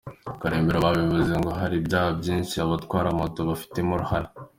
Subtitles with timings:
[0.41, 4.29] Karemera babivuze ngo hari ibyaha byinshi abatwara moto bafitemo uruhare.